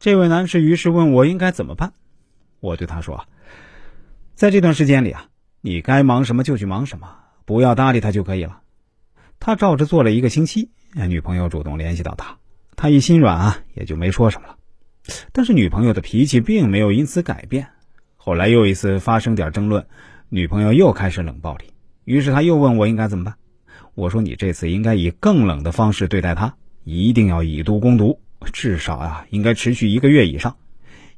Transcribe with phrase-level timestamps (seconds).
[0.00, 1.92] 这位男士于是问我应该怎么办。
[2.60, 3.26] 我对他说
[4.34, 5.26] ：“在这段时间里啊，
[5.60, 8.62] 你该忙什么就去忙什么，不要搭理他就可以了。”
[9.38, 12.38] 他照着做了一个星期，女朋友主动联系到他，
[12.76, 14.56] 他一心软啊，也就没说什么了。
[15.32, 17.68] 但是女朋友的脾气并没有因此改变。
[18.16, 19.86] 后来又一次发生点争论，
[20.30, 21.74] 女朋友又开始冷暴力，
[22.04, 23.34] 于是他又问我应该怎么办。
[23.94, 26.54] 我说：“你这次应该以更冷的方式对待他，
[26.84, 28.18] 一定要以毒攻毒，
[28.52, 30.56] 至少啊，应该持续一个月以上。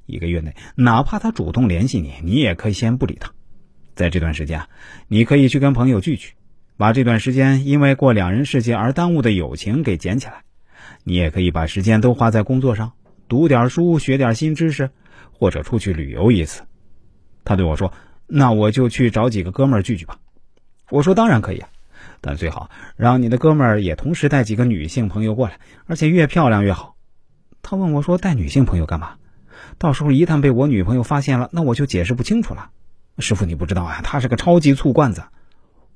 [0.07, 3.31] 一个月内，哪怕他主动联系你，你也可以先不理他。
[3.95, 4.69] 在这段时间啊，
[5.07, 6.33] 你可以去跟朋友聚聚，
[6.77, 10.43] 把这段时间因为过两人世界而耽误的友情给捡起来。
[11.05, 12.93] 你也可以把时间都花在工作上，
[13.29, 14.91] 读点书，学点新知识，
[15.31, 16.63] 或者出去旅游一次。”
[17.45, 17.93] 他对我说
[18.27, 20.19] ：“那我就去找几个哥们儿聚聚吧。”
[20.91, 21.69] 我说：“当然可以啊。”
[22.21, 26.92] 但最好让你的哥们儿也同时带几个女性朋友过来，而且越漂亮越好。
[27.73, 29.15] 他问我说：“带女性朋友干嘛？
[29.79, 32.69] 到时候一旦被我女朋友发现了，那我就解释不清楚了。”
[33.19, 35.23] 师傅，你不知道啊，他是个超级醋罐子。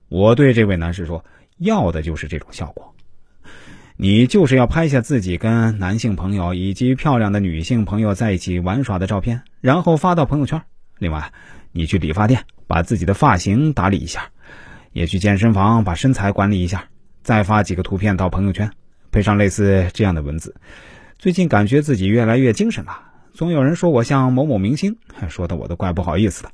[0.08, 1.22] 我对这位男士说
[1.60, 2.94] ：“要的就是这种效果。
[3.96, 10.62] 你就是要拍下自己跟男性朋友以及漂亮的女性朋友在一起玩耍的照片，然后发到朋友圈。
[10.96, 11.30] 另外，
[11.72, 14.30] 你去理发店把自己的发型打理一下。”
[14.94, 16.88] 也去健身房把身材管理一下，
[17.22, 18.70] 再发几个图片到朋友圈，
[19.10, 20.54] 配上类似这样的文字。
[21.18, 23.00] 最近感觉自己越来越精神了，
[23.32, 24.96] 总有人说我像某某明星，
[25.28, 26.50] 说的我都怪不好意思的。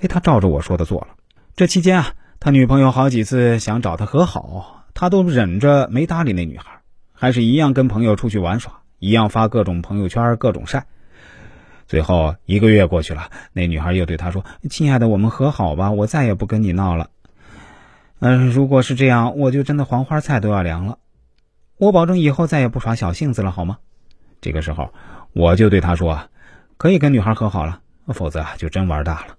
[0.00, 1.08] 哎，他照着我说的做了。
[1.56, 6.80] 这期间啊，他女朋友好几次想找他和好，他都忍着没搭理那女孩，
[7.12, 10.86] 还是一样跟朋友出去玩耍，一样发各种朋友圈，各种晒。
[11.86, 17.10] 最后一个月过去了，那女孩又对他说：“亲爱的，我们和好吧，我再也不跟你闹了。”
[18.20, 20.98] 嗯，如果是这样，我就真的黄花菜都要凉了。
[21.76, 23.78] 我保证以后再也不耍小性子了，好吗？
[24.40, 24.92] 这个时候，
[25.32, 26.28] 我就对他说
[26.78, 29.36] ：“可以跟女孩和好了，否则就真玩大了。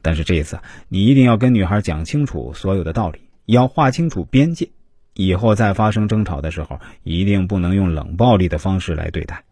[0.00, 4.68] 但是这一次，你一定要跟女孩讲清楚所有的道理，要划清楚边界。
[5.14, 9.42] 以后再发生争吵的时候，一定不能用冷暴力的方式来对待，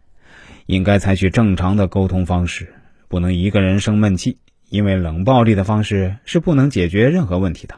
[0.65, 2.73] 应该采取正常的沟通方式，
[3.07, 4.37] 不能一个人生闷气，
[4.69, 7.75] 因为冷暴力的方式是不能解决任何问题的。”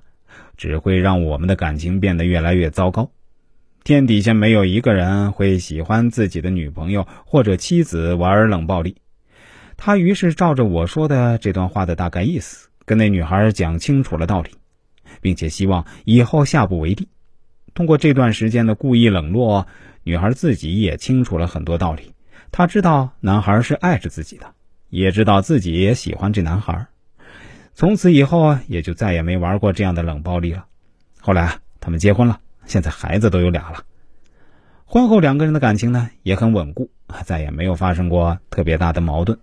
[0.55, 3.09] 只会让我们的感情变得越来越糟糕。
[3.83, 8.95] 天底下没有一个人会喜欢自己的女朋友或者妻子玩冷暴力。
[9.75, 14.51] 他于是照着我说的这段话的大概意思，跟那女孩讲清楚了道理，
[15.19, 17.09] 并且希望以后下不为例。
[17.73, 19.67] 通过这段时间的故意冷落，
[20.03, 22.13] 女孩自己也清楚了很多道理。
[22.53, 24.53] 她知道男孩是爱着自己的，
[24.89, 26.87] 也知道自己也喜欢这男孩。
[27.73, 30.67] 从此以后，也就再也没玩过这样的冷暴力了。
[31.19, 33.83] 后来，他们结婚了，现在孩子都有俩了。
[34.85, 36.89] 婚后两个人的感情呢也很稳固，
[37.25, 39.37] 再也没有发生过特别大的矛盾。